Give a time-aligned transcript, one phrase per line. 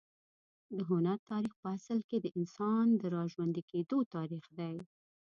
[0.77, 4.75] د هنر تاریخ په اصل کې د انسان د راژوندي کېدو تاریخ دی.